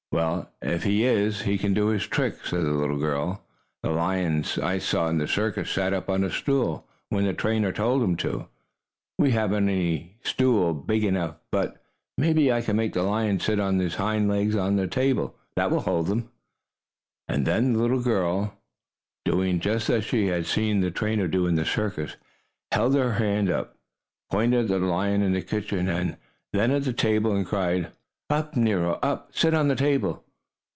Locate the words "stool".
6.29-6.85, 10.21-10.73